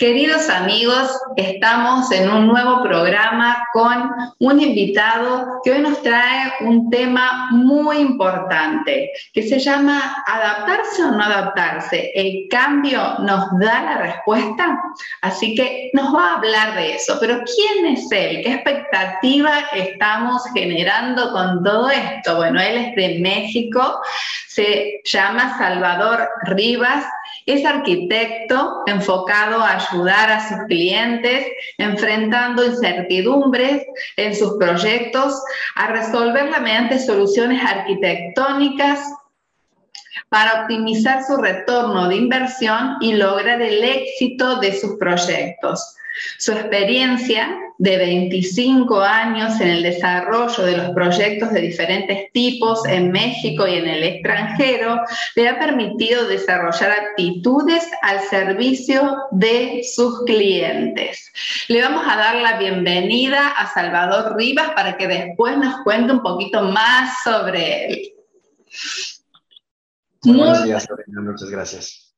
[0.00, 6.88] Queridos amigos, estamos en un nuevo programa con un invitado que hoy nos trae un
[6.88, 12.12] tema muy importante que se llama adaptarse o no adaptarse.
[12.14, 14.80] ¿El cambio nos da la respuesta?
[15.20, 17.18] Así que nos va a hablar de eso.
[17.20, 18.40] Pero ¿quién es él?
[18.42, 22.36] ¿Qué expectativa estamos generando con todo esto?
[22.36, 24.00] Bueno, él es de México,
[24.48, 27.04] se llama Salvador Rivas
[27.46, 31.46] es arquitecto enfocado a ayudar a sus clientes
[31.78, 33.84] enfrentando incertidumbres
[34.16, 35.42] en sus proyectos,
[35.76, 39.00] a resolverla mediante soluciones arquitectónicas
[40.28, 45.96] para optimizar su retorno de inversión y lograr el éxito de sus proyectos.
[46.38, 53.10] Su experiencia de 25 años en el desarrollo de los proyectos de diferentes tipos en
[53.10, 55.00] México y en el extranjero
[55.34, 61.32] le ha permitido desarrollar actitudes al servicio de sus clientes.
[61.68, 66.22] Le vamos a dar la bienvenida a Salvador Rivas para que después nos cuente un
[66.22, 68.12] poquito más sobre él.
[70.22, 72.09] Buenos días, Lorena, muchas gracias.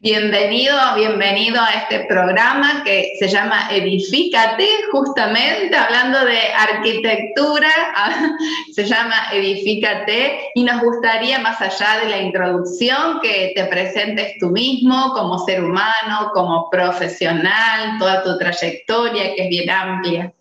[0.00, 7.70] Bienvenido, bienvenido a este programa que se llama Edifícate, justamente hablando de arquitectura,
[8.74, 14.50] se llama Edifícate y nos gustaría, más allá de la introducción, que te presentes tú
[14.50, 20.35] mismo como ser humano, como profesional, toda tu trayectoria que es bien amplia.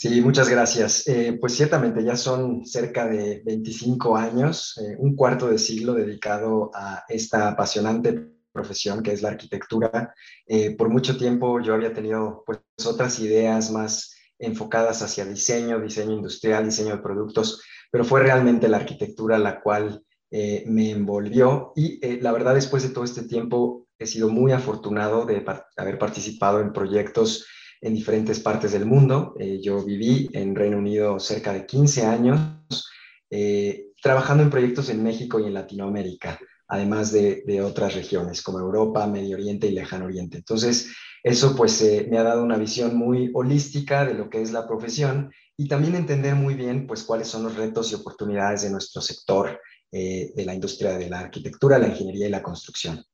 [0.00, 1.06] Sí, muchas gracias.
[1.08, 6.70] Eh, pues ciertamente ya son cerca de 25 años, eh, un cuarto de siglo dedicado
[6.72, 10.14] a esta apasionante profesión que es la arquitectura.
[10.46, 16.14] Eh, por mucho tiempo yo había tenido pues otras ideas más enfocadas hacia diseño, diseño
[16.14, 20.02] industrial, diseño de productos, pero fue realmente la arquitectura la cual
[20.32, 25.44] me envolvió y la verdad después de todo este tiempo he sido muy afortunado de
[25.76, 27.44] haber participado en proyectos
[27.80, 29.34] en diferentes partes del mundo.
[29.38, 32.90] Eh, yo viví en Reino Unido cerca de 15 años,
[33.30, 36.38] eh, trabajando en proyectos en México y en Latinoamérica,
[36.68, 40.38] además de, otras regiones como Europa, Medio Oriente y Lejano Oriente.
[40.38, 40.92] Entonces,
[41.22, 44.66] eso pues eh, me ha dado una visión muy holística de lo que es la
[44.66, 49.02] profesión y también entender muy bien pues cuáles son los retos y oportunidades de nuestro
[49.02, 49.60] sector
[49.92, 53.04] de la industria de la arquitectura, la ingeniería y la construcción.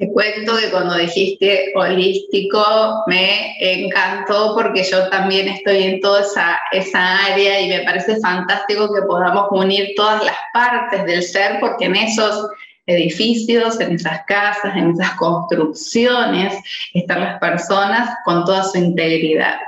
[0.00, 6.58] Te cuento que cuando dijiste holístico me encantó porque yo también estoy en toda esa,
[6.72, 11.84] esa área y me parece fantástico que podamos unir todas las partes del ser porque
[11.84, 12.48] en esos
[12.86, 16.54] edificios, en esas casas, en esas construcciones,
[16.94, 19.58] están las personas con toda su integridad.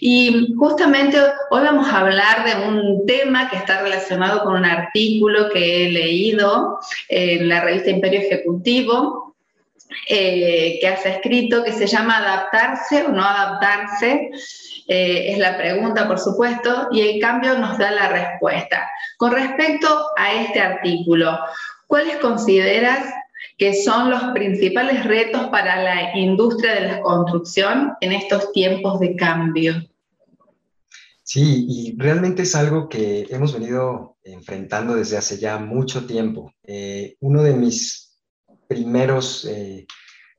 [0.00, 1.18] Y justamente
[1.50, 5.90] hoy vamos a hablar de un tema que está relacionado con un artículo que he
[5.90, 9.27] leído en la revista Imperio Ejecutivo,
[10.08, 14.30] eh, que has escrito que se llama Adaptarse o no adaptarse.
[14.86, 18.88] Eh, es la pregunta, por supuesto, y el cambio nos da la respuesta.
[19.16, 21.38] Con respecto a este artículo,
[21.86, 23.04] ¿cuáles consideras
[23.56, 29.16] que son los principales retos para la industria de la construcción en estos tiempos de
[29.16, 29.74] cambio?
[31.22, 36.54] Sí, y realmente es algo que hemos venido enfrentando desde hace ya mucho tiempo.
[36.64, 38.07] Eh, uno de mis
[38.68, 39.86] primeros eh,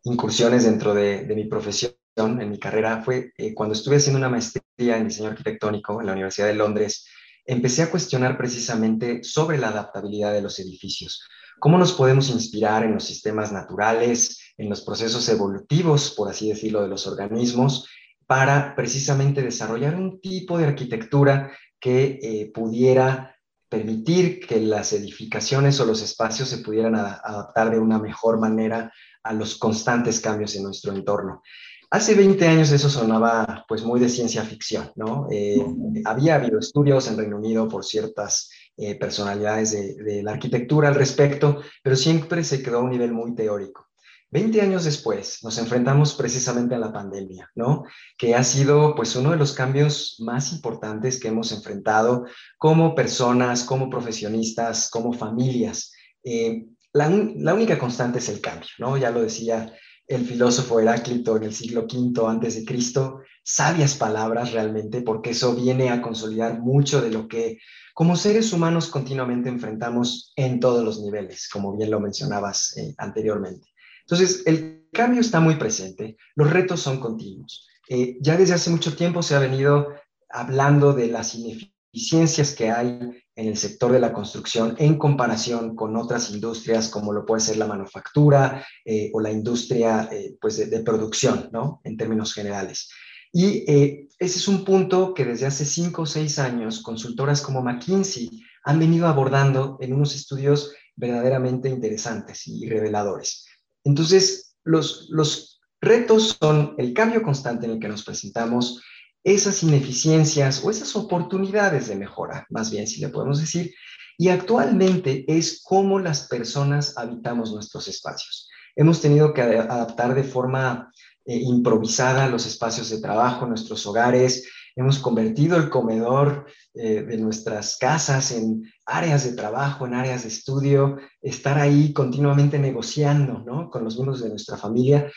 [0.03, 4.97] incursiones dentro de, mi profesión, en mi carrera, fue eh, cuando estuve haciendo una maestría
[4.97, 7.06] en diseño arquitectónico en la Universidad de Londres,
[7.45, 11.28] empecé a cuestionar precisamente sobre la adaptabilidad de los edificios.
[11.59, 16.81] ¿Cómo nos podemos inspirar en los sistemas naturales, en los procesos evolutivos, por así decirlo,
[16.81, 17.88] de los organismos,
[18.27, 23.36] para precisamente desarrollar un tipo de arquitectura que eh, pudiera
[23.69, 28.92] permitir que las edificaciones o los espacios se pudieran adaptar de una mejor manera
[29.24, 31.44] a los constantes cambios en nuestro entorno.
[31.92, 35.27] Hace 20 años eso sonaba pues muy de ciencia ficción, ¿no?
[35.31, 35.57] Eh,
[36.06, 40.95] había habido estudios en Reino Unido por ciertas eh, personalidades de, de la arquitectura al
[40.95, 43.88] respecto, pero siempre se quedó a un nivel muy teórico.
[44.31, 47.83] 20 años después nos enfrentamos precisamente a la pandemia, ¿no?
[48.17, 52.25] Que ha sido pues uno de los cambios más importantes que hemos enfrentado
[52.57, 55.91] como personas, como profesionistas, como familias.
[56.23, 58.97] Eh, la, única constante es el cambio, ¿no?
[58.97, 59.73] Ya lo decía
[60.07, 65.55] el filósofo Heráclito en el siglo V antes de Cristo, sabias palabras realmente, porque eso
[65.55, 67.59] viene a consolidar mucho de lo que
[67.93, 73.69] como seres humanos continuamente enfrentamos en todos los niveles, como bien lo mencionabas eh, anteriormente.
[74.09, 77.67] Entonces, el cambio está muy presente, los retos son continuos.
[77.89, 79.88] Eh, ya desde hace mucho tiempo se ha venido
[80.29, 83.00] hablando de las ineficiencias que hay
[83.35, 87.57] en el sector de la construcción en comparación con otras industrias como lo puede ser
[87.57, 91.81] la manufactura eh, o la industria eh, pues de, producción, ¿no?
[91.83, 92.89] En términos generales.
[93.31, 97.62] Y eh, ese es un punto que desde hace cinco o seis años consultoras como
[97.62, 98.29] McKinsey
[98.65, 103.45] han venido abordando en unos estudios verdaderamente interesantes y reveladores.
[103.83, 108.81] Entonces, los, los retos son el cambio constante en el que nos presentamos,
[109.23, 113.73] esas ineficiencias o esas oportunidades de mejora, más bien si le podemos decir,
[114.17, 118.49] y actualmente es cómo las personas habitamos nuestros espacios.
[118.75, 120.91] Hemos tenido que adaptar de forma
[121.25, 127.77] eh, improvisada los espacios de trabajo, nuestros hogares, hemos convertido el comedor eh, de nuestras
[127.77, 133.69] casas en áreas de trabajo, en áreas de estudio, estar ahí continuamente negociando ¿no?
[133.69, 135.12] con los miembros de nuestra familia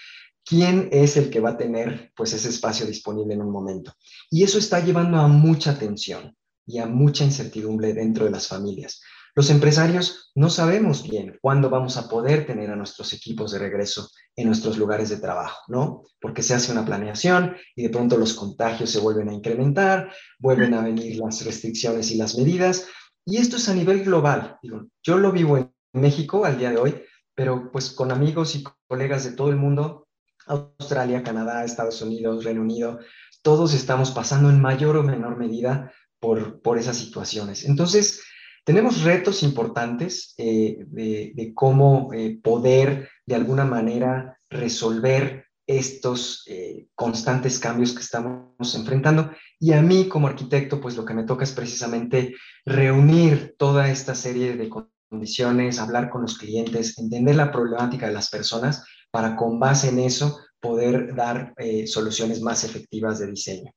[0.45, 3.93] quién es el que va a tener pues ese espacio disponible en un momento.
[4.31, 9.01] Y eso está llevando a mucha tensión y a mucha incertidumbre dentro de las familias.
[9.35, 14.11] Los empresarios no sabemos bien cuándo vamos a poder tener a nuestros equipos de regreso
[14.37, 16.03] en nuestros lugares de trabajo, ¿no?
[16.21, 20.75] Porque se hace una planeación y de pronto los contagios se vuelven a incrementar, vuelven
[20.75, 22.87] a venir las restricciones y las medidas.
[23.25, 24.59] Y esto es a nivel global.
[25.03, 27.03] Yo lo vivo en México al día de hoy,
[27.35, 30.09] pero pues con amigos y colegas de todo el mundo
[30.47, 32.99] Australia, Canadá, Estados Unidos, Reino Unido,
[33.43, 37.65] todos estamos pasando en mayor o menor medida por, por esas situaciones.
[37.65, 38.23] Entonces,
[38.65, 47.59] tenemos retos importantes eh, de, cómo eh, poder de alguna manera resolver estos eh, constantes
[47.59, 49.33] cambios que estamos enfrentando.
[49.59, 54.15] Y a mí como arquitecto, pues lo que me toca es precisamente reunir toda esta
[54.15, 54.71] serie de
[55.11, 59.99] condiciones, hablar con los clientes, entender la problemática de las personas para con base en
[59.99, 61.55] eso poder dar
[61.87, 63.73] soluciones más efectivas de diseño.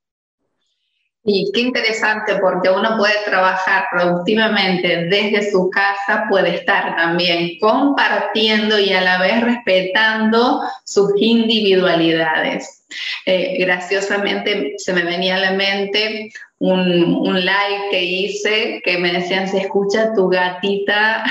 [1.28, 8.78] Y qué interesante porque uno puede trabajar productivamente desde su casa, puede estar también compartiendo
[8.78, 12.86] y a la vez respetando sus individualidades.
[13.26, 19.12] Eh, graciosamente se me venía a la mente un, un live que hice que me
[19.12, 21.24] decían, se escucha tu gatita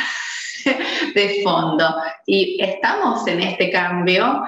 [1.14, 1.94] de fondo.
[2.26, 4.42] Y estamos en este cambio,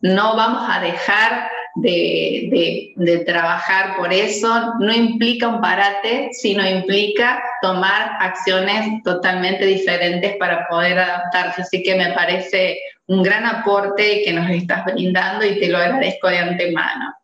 [0.00, 1.48] no vamos a dejar
[1.80, 10.66] de, trabajar por eso, no implica un parate, sino implica tomar acciones totalmente diferentes para
[10.68, 11.62] poder adaptarse.
[11.62, 16.28] Así que me parece un gran aporte que nos estás brindando y te lo agradezco
[16.28, 17.14] de antemano.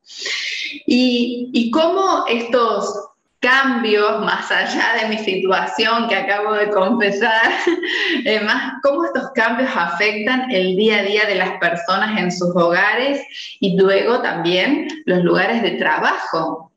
[0.87, 3.13] Y, y cómo estos
[3.44, 7.52] cambios más allá de mi situación que acabo de confesar,
[8.25, 12.56] eh, más cómo estos cambios afectan el día a día de las personas en sus
[12.56, 13.20] hogares
[13.61, 16.73] y luego también los lugares de trabajo.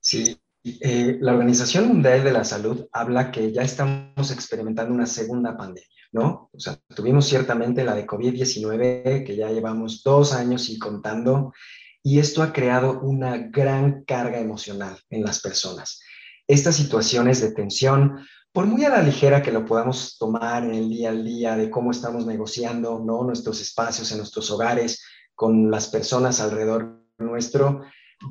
[0.00, 5.56] Sí, eh, la Organización Mundial de la Salud habla que ya estamos experimentando una segunda
[5.56, 6.50] pandemia, ¿no?
[6.52, 11.54] O sea, tuvimos ciertamente la de COVID-19, que ya llevamos dos años y contando,
[12.02, 16.00] y esto ha creado una gran carga emocional en las personas.
[16.46, 20.88] Estas situaciones de tensión, por muy a la ligera que lo podamos tomar en el
[20.88, 23.22] día al día de cómo estamos negociando ¿no?
[23.22, 25.04] nuestros espacios en nuestros hogares
[25.34, 27.82] con las personas alrededor nuestro,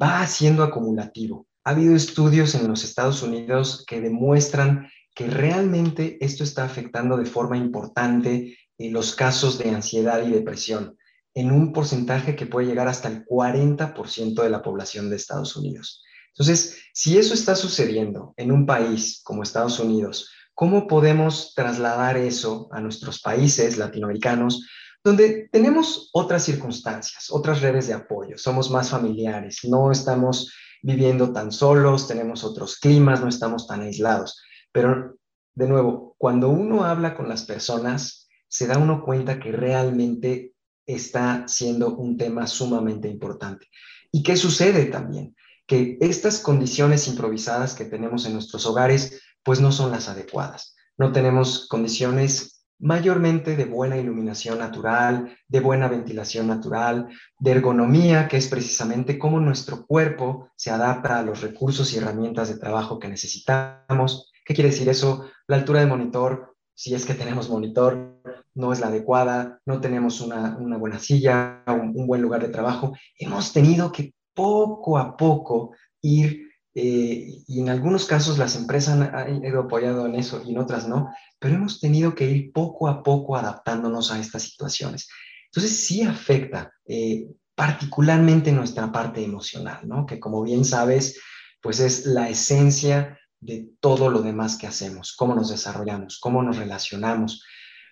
[0.01, 1.47] va siendo acumulativo.
[1.63, 7.25] Ha habido estudios en los Estados Unidos que demuestran que realmente esto está afectando de
[7.25, 10.98] forma importante en los casos de ansiedad y depresión
[11.39, 16.03] en un porcentaje que puede llegar hasta el 40% de la población de Estados Unidos.
[16.33, 22.67] Entonces, si eso está sucediendo en un país como Estados Unidos, ¿cómo podemos trasladar eso
[22.71, 24.67] a nuestros países latinoamericanos,
[25.01, 31.53] donde tenemos otras circunstancias, otras redes de apoyo, somos más familiares, no estamos viviendo tan
[31.53, 34.41] solos, tenemos otros climas, no estamos tan aislados.
[34.73, 35.15] Pero,
[35.55, 40.53] de nuevo, cuando uno habla con las personas, se da uno cuenta que realmente
[40.95, 43.67] está siendo un tema sumamente importante.
[44.11, 45.35] ¿Y qué sucede también?
[45.67, 50.75] Que estas condiciones improvisadas que tenemos en nuestros hogares, pues no son las adecuadas.
[50.97, 58.37] No tenemos condiciones mayormente de buena iluminación natural, de buena ventilación natural, de ergonomía, que
[58.37, 63.09] es precisamente cómo nuestro cuerpo se adapta a los recursos y herramientas de trabajo que
[63.09, 64.31] necesitamos.
[64.45, 65.25] ¿Qué quiere decir eso?
[65.47, 68.21] La altura del monitor si es que tenemos monitor,
[68.55, 72.93] no es la adecuada, no tenemos una, buena silla, un, buen lugar de trabajo.
[73.17, 79.43] Hemos tenido que poco a poco ir, eh, y en algunos casos las empresas han,
[79.43, 83.03] ido apoyado en eso y en otras no, pero hemos tenido que ir poco a
[83.03, 85.07] poco adaptándonos a estas situaciones.
[85.45, 90.05] Entonces sí afecta eh, particularmente nuestra parte emocional, ¿no?
[90.05, 91.19] Que como bien sabes,
[91.61, 96.57] pues es la esencia de todo lo demás que hacemos, cómo nos desarrollamos, cómo nos
[96.57, 97.43] relacionamos,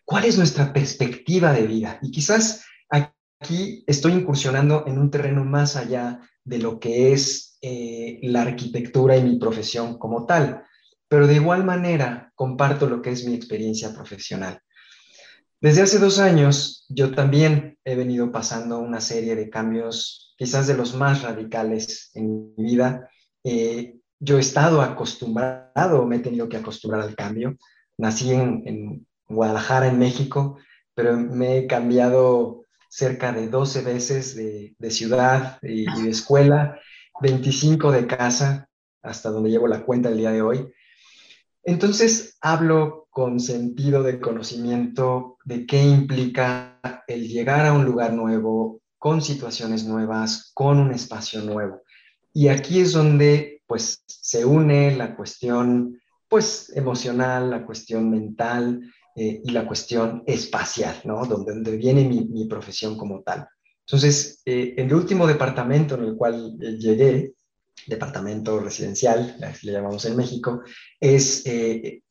[0.08, 2.00] cuál es nuestra perspectiva de vida.
[2.02, 8.20] Y quizás aquí estoy incursionando en un terreno más allá de lo que es eh,
[8.24, 10.64] la arquitectura y mi profesión como tal,
[11.10, 14.62] pero de igual manera comparto lo que es mi experiencia profesional.
[15.60, 20.78] Desde hace dos años yo también he venido pasando una serie de cambios, quizás de
[20.78, 23.10] los más radicales en mi vida.
[23.44, 27.58] Eh, yo he estado acostumbrado, me he tenido que acostumbrar al cambio.
[27.98, 30.58] Nací en, Guadalajara, en México,
[30.94, 36.80] pero me he cambiado cerca de 12 veces de, ciudad y, de escuela,
[37.22, 38.70] 25 de casa,
[39.02, 40.74] hasta donde llevo la cuenta el día de hoy.
[41.64, 48.82] Entonces hablo con sentido de conocimiento de qué implica el llegar a un lugar nuevo,
[48.98, 51.82] con situaciones nuevas, con un espacio nuevo.
[52.34, 58.82] Y aquí es donde pues se une la cuestión pues emocional, la cuestión mental
[59.20, 61.26] eh, y la cuestión espacial, ¿no?
[61.26, 63.48] Donde, viene mi, profesión como tal.
[63.84, 67.34] Entonces, eh, el último departamento en el cual eh, llegué,
[67.88, 70.62] departamento residencial, le llamamos en México,
[71.00, 71.46] es,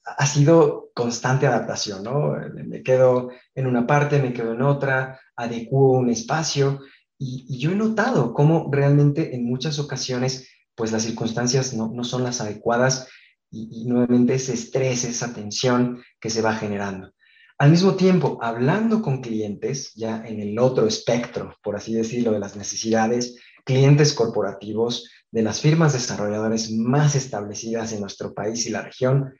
[0.04, 2.34] ha sido constante adaptación, ¿no?
[2.54, 6.80] Me quedo en una parte, me quedo en otra, adecuo un espacio
[7.18, 12.02] y, y yo he notado cómo realmente en muchas ocasiones pues las circunstancias no, no
[12.02, 13.08] son las adecuadas
[13.50, 17.12] y, nuevamente ese estrés, esa tensión que se va generando.
[17.58, 22.40] Al mismo tiempo, hablando con clientes, ya en el otro espectro, por así decirlo, de
[22.40, 28.82] las necesidades, clientes corporativos de las firmas desarrolladoras más establecidas en nuestro país y la
[28.82, 29.34] región,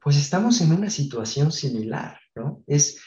[0.00, 2.62] pues estamos en una situación similar, ¿no?
[2.66, 2.98] Es,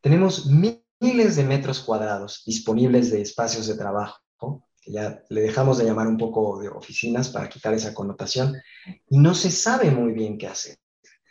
[0.00, 4.23] tenemos miles de metros cuadrados disponibles de espacios de trabajo
[4.86, 8.54] ya le dejamos de llamar un poco de oficinas para quitar esa connotación,
[9.08, 10.76] y no se sabe muy bien qué hacer.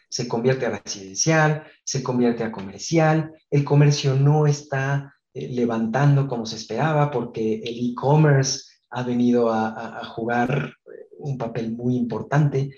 [0.10, 6.46] Se convierte a residencial, se convierte a comercial, el comercio no está eh, levantando como
[6.46, 12.70] se esperaba porque el e-commerce ha venido a, jugar eh, un papel muy importante.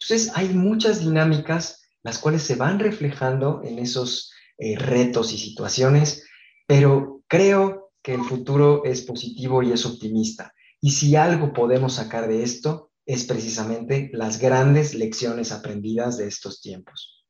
[0.00, 6.24] Entonces hay muchas dinámicas las cuales se van reflejando en esos eh, retos y situaciones,
[6.66, 10.52] pero creo que el futuro es positivo y es optimista.
[10.80, 16.60] Y si algo podemos sacar de esto, es precisamente las grandes lecciones aprendidas de estos
[16.60, 17.24] tiempos.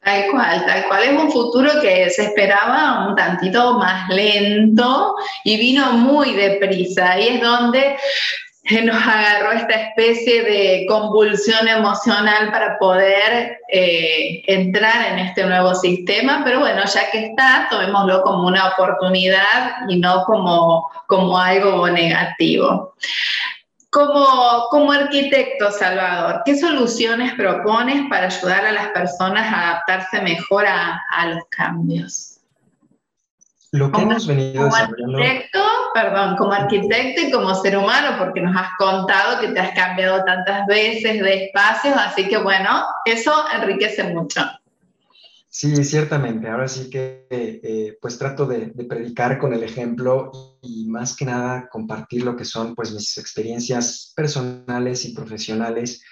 [0.00, 1.02] Tal cual, tal cual.
[1.02, 7.18] Es un futuro que se esperaba un tantito más lento y vino muy deprisa.
[7.18, 7.96] Y es donde
[8.84, 16.42] nos agarró esta especie de convulsión emocional para poder eh, entrar en este nuevo sistema,
[16.44, 22.94] pero bueno, ya que está, tomémoslo como una oportunidad y no como, como algo negativo.
[23.90, 30.66] Como, como arquitecto, Salvador, ¿qué soluciones propones para ayudar a las personas a adaptarse mejor
[30.66, 32.35] a, a los cambios?
[33.76, 35.60] Lo que hemos venido como Arquitecto,
[35.92, 40.24] perdón, como arquitecto y como ser humano, porque nos has contado que te has cambiado
[40.24, 44.40] tantas veces de espacios, así que bueno, eso enriquece mucho.
[45.48, 46.48] Sí, ciertamente.
[46.48, 51.24] Ahora sí que eh, pues trato de, de, predicar con el ejemplo y más que
[51.24, 56.02] nada compartir lo que son pues mis experiencias personales y profesionales.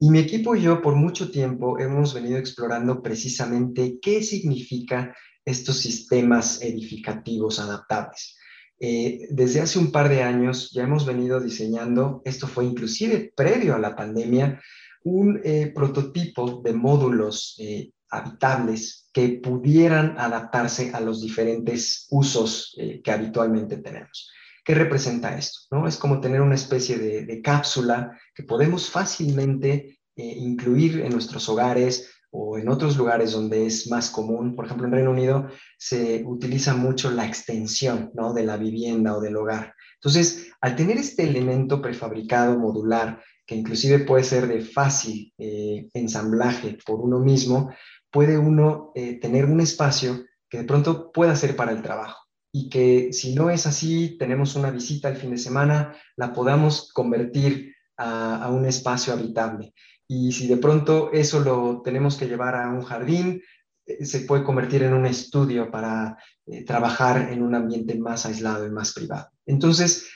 [0.00, 5.14] Y mi equipo y yo por mucho tiempo hemos venido explorando precisamente qué significa
[5.44, 8.36] estos sistemas edificativos adaptables.
[8.80, 13.74] Eh, desde hace un par de años ya hemos venido diseñando, esto fue inclusive previo
[13.74, 14.62] a la pandemia,
[15.02, 23.10] un eh, prototipo de módulos eh, habitables que pudieran adaptarse a los diferentes usos que
[23.10, 24.30] habitualmente tenemos.
[24.68, 25.60] ¿Qué representa esto?
[25.70, 25.88] ¿no?
[25.88, 32.58] Es como tener una especie de, cápsula que podemos fácilmente incluir en nuestros hogares, o
[32.58, 35.48] en otros lugares donde es más común, por ejemplo en Reino Unido,
[35.78, 38.34] se utiliza mucho la extensión ¿no?
[38.34, 39.72] de la vivienda o del hogar.
[39.94, 46.76] Entonces, al tener este elemento prefabricado modular, que inclusive puede ser de fácil eh, ensamblaje
[46.84, 47.72] por uno mismo,
[48.10, 52.68] puede uno eh, tener un espacio que de pronto pueda ser para el trabajo y
[52.68, 57.74] que si no es así, tenemos una visita el fin de semana, la podamos convertir
[57.96, 59.74] a, a un espacio habitable.
[60.08, 63.42] Y si de pronto eso lo tenemos que llevar a un jardín,
[63.88, 68.66] eh, se puede convertir en un estudio para eh, trabajar en un ambiente más aislado
[68.66, 69.28] y más privado.
[69.46, 70.08] Entonces,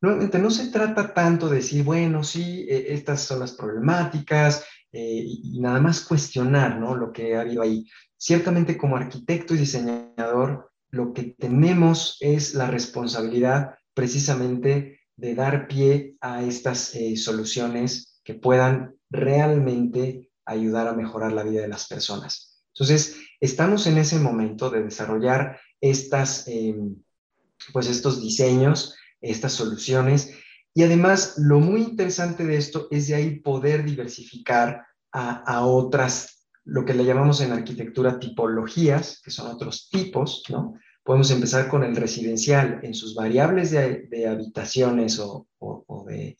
[0.00, 5.56] nuevamente, no se trata tanto de decir, bueno, sí, e, estas son las problemáticas y,
[5.56, 6.96] y, nada más cuestionar ¿no?
[6.96, 7.86] lo que ha habido ahí.
[8.16, 16.16] Ciertamente como arquitecto y diseñador, lo que tenemos es la responsabilidad precisamente de dar pie
[16.20, 22.62] a estas eh, soluciones que puedan realmente ayudar a mejorar la vida de las personas.
[22.74, 26.96] Entonces, estamos en ese momento de desarrollar estas, em,
[27.72, 30.32] pues estos diseños, estas soluciones,
[30.72, 36.39] y además lo muy interesante de esto es de ahí poder diversificar a, a otras,
[36.64, 40.74] lo que le llamamos en arquitectura tipologías, que son otros tipos, ¿no?
[41.02, 45.46] Podemos empezar con el residencial en sus variables de, habitaciones o,
[46.06, 46.36] de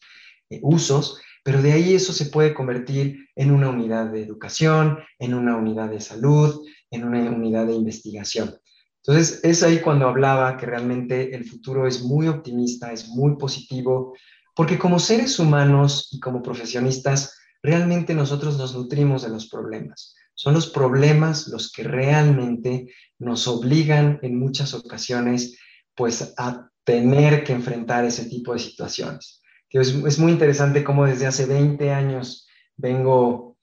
[0.50, 5.34] eh, usos, pero de ahí eso se puede convertir en una unidad de educación, en
[5.34, 8.54] una unidad de salud, en una unidad de investigación.
[9.02, 14.14] Entonces, es ahí cuando hablaba que realmente el futuro es muy optimista, es muy positivo,
[14.54, 20.14] porque como seres humanos y como profesionistas, realmente nosotros nos nutrimos de los problemas.
[20.34, 25.58] Son los problemas los que realmente nos obligan en muchas ocasiones
[25.94, 29.42] pues a tener que enfrentar ese tipo de situaciones.
[29.68, 33.56] Es, muy interesante cómo desde hace 20 años vengo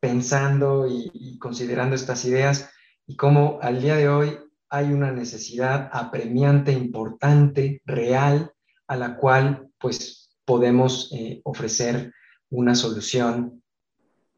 [0.00, 2.70] pensando y, y considerando estas ideas
[3.06, 4.38] y cómo al día de hoy
[4.70, 8.52] hay una necesidad apremiante, importante, real,
[8.86, 12.12] a la cual pues podemos eh, ofrecer
[12.52, 13.62] una solución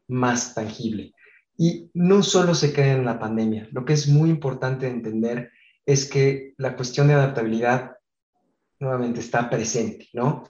[0.07, 1.13] más tangible.
[1.57, 5.51] Y no solo se queda en la pandemia, lo que es muy importante entender
[5.85, 7.91] es que la cuestión de adaptabilidad
[8.79, 10.43] nuevamente está presente, ¿no?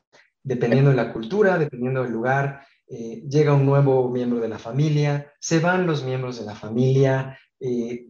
[0.44, 5.32] Dependiendo de la cultura, dependiendo del lugar, eh, llega un nuevo miembro de la familia,
[5.40, 8.06] se van los miembros de la familia, eh,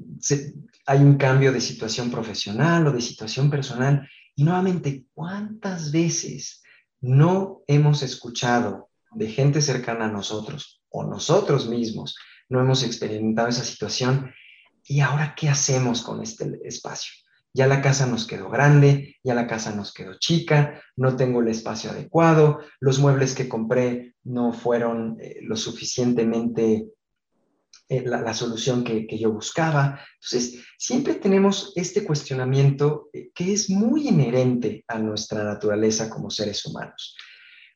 [0.86, 4.08] hay un cambio de situación profesional o de situación personal.
[4.36, 6.62] Y nuevamente, ¿cuántas veces
[7.00, 12.16] no hemos escuchado de gente cercana a nosotros o nosotros mismos
[12.50, 14.32] no hemos experimentado esa situación.
[14.84, 17.12] ¿Y ahora qué hacemos con este espacio?
[17.54, 21.48] Ya la casa nos quedó grande, ya la casa nos quedó chica, no tengo el
[21.48, 26.90] espacio adecuado, los muebles que compré no fueron eh, lo suficientemente
[27.88, 30.02] eh, la, solución que, yo buscaba.
[30.16, 36.66] Entonces, siempre tenemos este cuestionamiento eh, que es muy inherente a nuestra naturaleza como seres
[36.66, 37.16] humanos.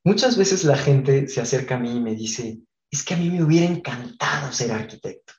[0.04, 2.60] Muchas veces la gente se acerca a mí y me dice,
[2.90, 5.34] es que a mí me hubiera encantado ser arquitecto.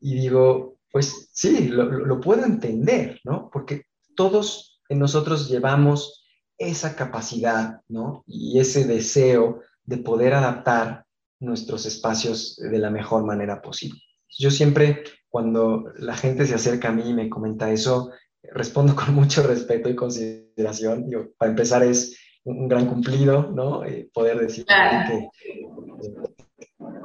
[0.00, 3.50] Y digo, pues sí, lo, puedo entender, ¿no?
[3.52, 6.24] Porque todos nosotros llevamos
[6.58, 8.24] esa capacidad, ¿no?
[8.26, 11.04] Y ese deseo de poder adaptar
[11.40, 14.00] nuestros espacios de la mejor manera posible.
[14.38, 18.10] Yo siempre, cuando la gente se acerca a mí y me comenta eso,
[18.42, 21.10] respondo con mucho respeto y consideración.
[21.36, 23.84] Para empezar, es un gran cumplido, ¿no?
[23.84, 25.28] Eh, poder decir que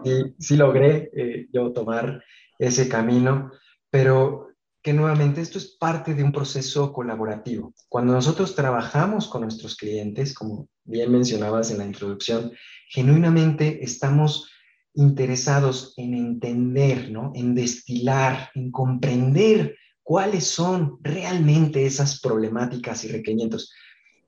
[0.04, 2.24] y sí logré eh, yo tomar
[2.58, 3.52] ese camino,
[3.90, 4.48] pero
[4.82, 7.74] que nuevamente esto es parte de un proceso colaborativo.
[7.88, 12.52] Cuando nosotros trabajamos con nuestros clientes, como bien mencionabas en la introducción,
[12.90, 14.50] genuinamente estamos
[14.94, 17.32] interesados en entender, ¿no?
[17.36, 23.72] en destilar, en comprender cuáles son realmente esas problemáticas y requerimientos,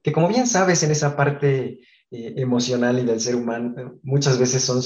[0.03, 1.79] que como bien sabes en esa parte
[2.11, 4.81] eh, emocional y del ser humano, muchas veces son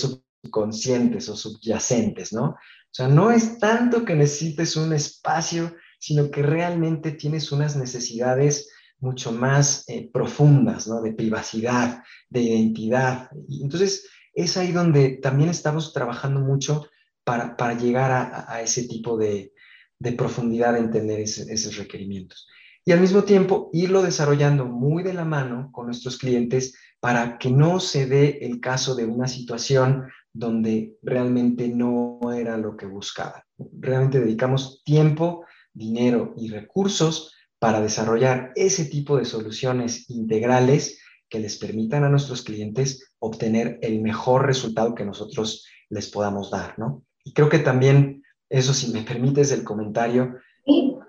[0.51, 2.51] conscientes o subyacentes, ¿no?
[2.51, 8.69] O sea, no es tanto que necesites un espacio, sino que realmente tienes unas necesidades
[8.99, 11.01] mucho más eh, profundas, ¿no?
[11.01, 13.29] De privacidad, de identidad.
[13.61, 16.87] Entonces, es ahí donde también estamos trabajando mucho
[17.23, 19.53] para, para llegar a, a, ese tipo de,
[19.99, 22.47] de profundidad de entender esos requerimientos.
[22.87, 27.51] Y al mismo tiempo, irlo desarrollando muy de la mano con nuestros clientes para que
[27.51, 33.43] no se dé el caso de una situación donde realmente no era lo que buscaba.
[33.57, 40.97] Realmente dedicamos tiempo, dinero y recursos para desarrollar ese tipo de soluciones integrales
[41.27, 46.79] que les permitan a nuestros clientes obtener el mejor resultado que nosotros les podamos dar,
[46.79, 47.03] ¿no?
[47.25, 50.37] Y creo que también, eso si me permites el comentario,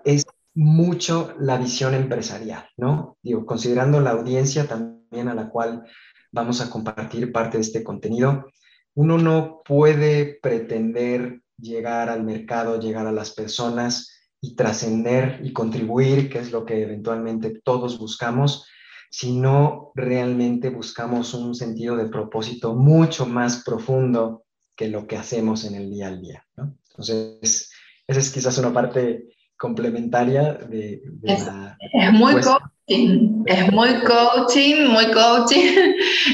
[0.03, 0.25] es
[0.59, 3.17] mucho la visión empresarial, ¿no?
[3.23, 5.85] Digo, considerando la audiencia también a la cual
[6.33, 8.45] vamos a compartir parte de este contenido,
[8.93, 16.29] uno no puede pretender llegar al mercado, llegar a las personas y trascender y contribuir,
[16.29, 18.67] que es lo que eventualmente todos buscamos,
[19.09, 24.43] si no realmente buscamos un sentido de propósito mucho más profundo
[24.75, 26.45] que lo que hacemos en el día al día.
[26.57, 27.71] Entonces,
[28.05, 31.77] esa es quizás una parte complementaria de, la...
[31.91, 35.75] Es muy coaching, es muy coaching, muy coaching.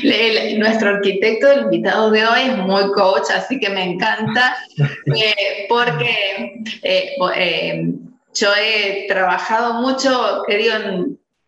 [0.60, 6.62] nuestro arquitecto, el invitado de hoy, es muy coach, así que me encanta, eh, porque
[6.84, 7.94] eh, eh,
[8.36, 10.44] yo he trabajado mucho,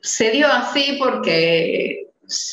[0.01, 2.07] se dio así porque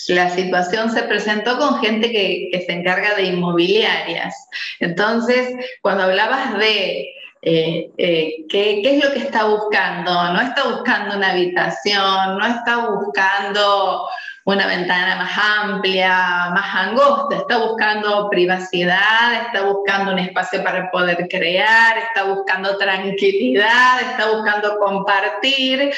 [0.09, 4.35] la situación se presentó con gente que, que, se encarga de inmobiliarias.
[4.81, 5.49] Entonces,
[5.81, 7.09] cuando hablabas de
[7.47, 10.33] eh, eh, ¿qué, ¿qué, es lo que está buscando?
[10.33, 14.09] No está buscando una habitación, no está buscando
[14.47, 21.27] una ventana más amplia, más angosta, está buscando privacidad, está buscando un espacio para poder
[21.29, 25.93] crear, está buscando tranquilidad, está buscando compartir.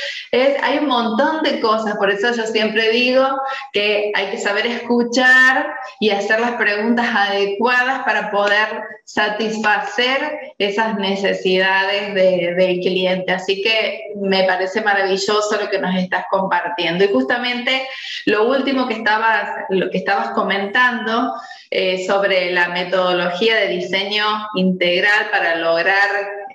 [0.63, 3.27] Hay un montón de cosas, por eso yo siempre digo
[3.73, 8.69] que hay que saber escuchar y hacer las preguntas adecuadas para poder
[9.05, 13.33] satisfacer esas necesidades del cliente.
[13.33, 17.05] Así que me parece maravilloso lo que nos estás compartiendo.
[17.05, 17.89] Y justamente
[18.27, 21.35] lo último que estabas, lo que estabas comentando
[21.71, 26.09] eh, sobre la metodología de diseño integral para lograr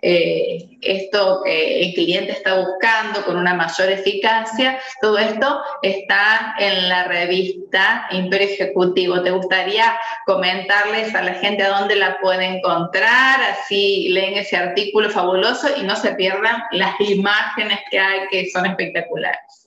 [0.04, 6.90] eh, esto que el cliente está buscando con una mayor eficacia, todo esto está en
[6.90, 9.22] la revista Imperio Ejecutivo.
[9.22, 13.42] ¿Te gustaría comentarles a la gente a dónde la puede encontrar?
[13.52, 18.66] Así leen ese artículo fabuloso y no se pierdan las imágenes que hay que son
[18.66, 19.61] espectaculares.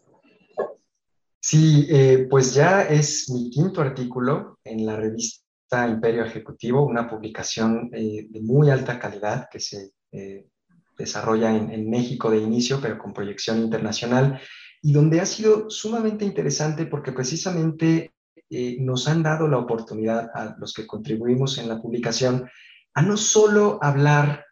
[1.46, 7.90] Sí, eh, pues ya es mi quinto artículo en la revista Imperio Ejecutivo, una publicación
[7.92, 10.46] eh, de muy alta calidad que se eh,
[10.96, 14.40] desarrolla en, México de inicio, pero con proyección internacional,
[14.80, 18.14] y donde ha sido sumamente interesante porque precisamente
[18.78, 22.48] nos han dado la oportunidad a los que contribuimos en la publicación
[22.94, 24.46] a no solo hablar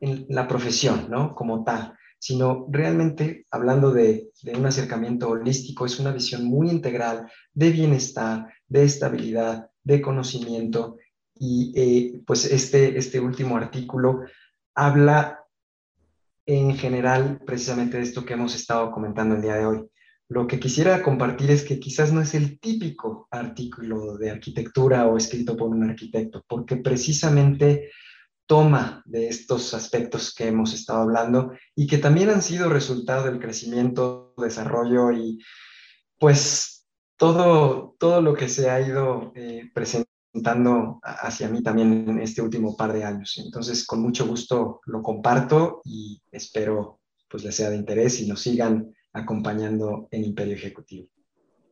[0.00, 1.34] en la profesión, ¿no?
[1.34, 7.70] Como tal, sino realmente hablando de, un acercamiento holístico, es una visión muy integral de
[7.70, 10.98] bienestar, de estabilidad, de conocimiento.
[11.34, 14.20] Y eh, pues este, este último artículo
[14.74, 15.40] habla
[16.44, 19.86] en general precisamente de esto que hemos estado comentando el día de hoy.
[20.28, 25.16] Lo que quisiera compartir es que quizás no es el típico artículo de arquitectura o
[25.16, 27.90] escrito por un arquitecto, porque precisamente
[28.50, 33.38] toma de estos aspectos que hemos estado hablando y que también han sido resultado del
[33.38, 35.38] crecimiento, desarrollo y
[36.18, 36.84] pues
[37.16, 42.76] todo, todo lo que se ha ido eh, presentando hacia mí también en este último
[42.76, 43.40] par de años.
[43.44, 48.40] Entonces, con mucho gusto lo comparto y espero pues les sea de interés y nos
[48.40, 51.06] sigan acompañando en Imperio Ejecutivo.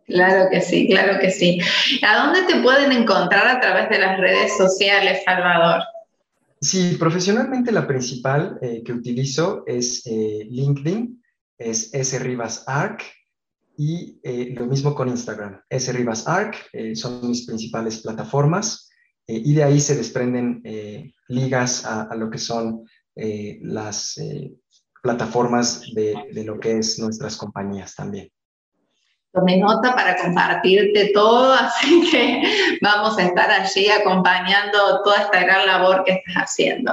[0.07, 1.59] Claro que sí, claro que sí.
[2.07, 5.83] ¿A dónde te pueden encontrar a través de las redes sociales, Salvador?
[6.61, 11.23] Sí, profesionalmente la principal eh, que utilizo es eh, LinkedIn,
[11.57, 13.03] es sribasarc
[13.77, 18.91] y eh, lo mismo con Instagram, sribasarc, son mis principales plataformas
[19.27, 20.63] y de ahí se desprenden
[21.29, 22.85] ligas a, lo que son
[23.63, 24.19] las
[25.03, 28.31] plataformas de lo que es nuestras compañías también
[29.33, 35.67] tomé nota para compartirte todo, así que vamos a estar allí acompañando toda esta gran
[35.67, 36.93] labor que estás haciendo.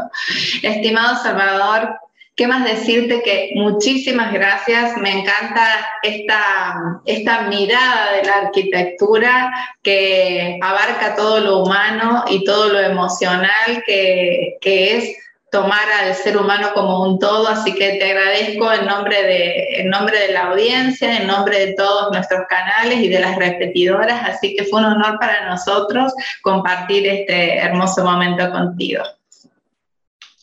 [0.62, 1.98] Estimado Salvador,
[2.36, 3.22] ¿qué más decirte?
[3.22, 5.68] Que muchísimas gracias, me encanta
[6.04, 13.84] esta, esta mirada de la arquitectura que abarca todo lo humano y todo lo emocional
[13.86, 15.25] que, que es
[15.56, 19.90] tomar al ser humano como un todo, así que te agradezco en nombre, de, en
[19.90, 24.54] nombre de la audiencia, en nombre de todos nuestros canales y de las repetidoras, así
[24.54, 29.02] que fue un honor para nosotros compartir este hermoso momento contigo.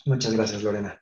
[0.07, 0.98] Muchas gracias, Lorena.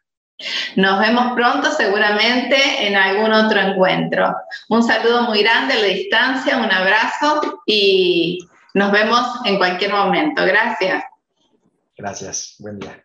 [0.75, 2.57] Nos vemos pronto seguramente
[2.89, 4.35] en algún otro encuentro.
[4.71, 8.41] Un saludo muy grande a la distancia, un abrazo y
[8.75, 10.45] nos vemos en cualquier momento.
[10.45, 11.05] Gracias.
[11.97, 12.57] Gracias.
[12.59, 13.05] Buen día.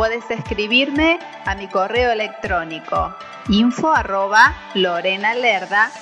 [0.00, 3.14] Puedes escribirme a mi correo electrónico
[3.50, 4.54] info arroba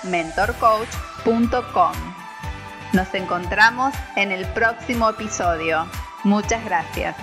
[0.04, 1.92] mentorcoach.com.
[2.92, 5.84] Nos encontramos en el próximo episodio.
[6.22, 7.16] Muchas gracias.